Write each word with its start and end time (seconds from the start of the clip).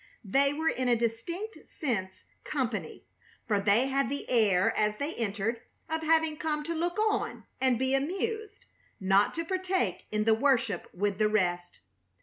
They 0.25 0.51
were 0.51 0.67
in 0.67 0.87
a 0.87 0.95
distinct 0.95 1.59
sense 1.79 2.23
"company," 2.43 3.05
for 3.47 3.59
they 3.61 3.85
had 3.85 4.09
the 4.09 4.27
air, 4.31 4.75
as 4.75 4.97
they 4.97 5.13
entered, 5.13 5.61
of 5.87 6.01
having 6.01 6.37
come 6.37 6.63
to 6.63 6.73
look 6.73 6.97
on 6.97 7.43
and 7.61 7.77
be 7.77 7.93
amused, 7.93 8.65
not 8.99 9.35
to 9.35 9.45
partake 9.45 10.07
in 10.09 10.23
the 10.23 10.33
worship 10.33 10.89
with 10.91 11.19
the 11.19 11.29
rest. 11.29 11.81